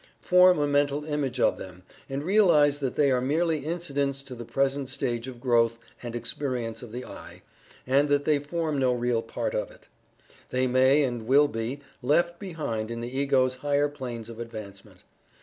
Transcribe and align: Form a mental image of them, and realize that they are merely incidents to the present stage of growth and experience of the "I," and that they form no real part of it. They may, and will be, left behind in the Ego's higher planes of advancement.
Form 0.21 0.57
a 0.57 0.65
mental 0.65 1.05
image 1.05 1.39
of 1.39 1.59
them, 1.59 1.83
and 2.09 2.23
realize 2.23 2.79
that 2.79 2.95
they 2.95 3.11
are 3.11 3.21
merely 3.21 3.59
incidents 3.59 4.23
to 4.23 4.33
the 4.33 4.43
present 4.43 4.89
stage 4.89 5.27
of 5.27 5.39
growth 5.39 5.77
and 6.01 6.15
experience 6.15 6.81
of 6.81 6.91
the 6.91 7.05
"I," 7.05 7.43
and 7.85 8.09
that 8.09 8.23
they 8.25 8.39
form 8.39 8.79
no 8.79 8.93
real 8.95 9.21
part 9.21 9.53
of 9.53 9.69
it. 9.69 9.87
They 10.49 10.65
may, 10.65 11.03
and 11.03 11.27
will 11.27 11.47
be, 11.47 11.81
left 12.01 12.39
behind 12.39 12.89
in 12.89 13.01
the 13.01 13.15
Ego's 13.15 13.57
higher 13.57 13.87
planes 13.89 14.27
of 14.27 14.39
advancement. 14.39 15.03